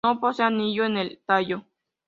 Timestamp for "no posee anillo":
0.03-0.85